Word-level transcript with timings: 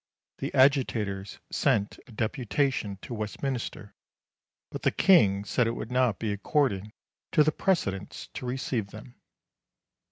The 0.39 0.51
agitators 0.55 1.37
sent 1.51 1.99
a 2.07 2.11
deputation 2.11 2.97
to 3.03 3.13
Westminster, 3.13 3.93
but 4.71 4.81
the 4.81 4.89
King 4.89 5.45
said 5.45 5.67
it 5.67 5.75
would 5.75 5.91
not 5.91 6.17
be 6.17 6.31
according 6.33 6.91
to 7.33 7.43
the 7.43 7.51
precedents 7.51 8.27
to 8.33 8.47
receive 8.47 8.87
them. 8.89 9.13